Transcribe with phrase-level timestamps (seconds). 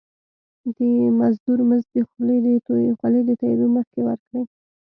[0.75, 0.79] د
[1.19, 1.97] مزدور مزد د
[2.97, 4.41] خولي د تويدو مخکي ورکړی.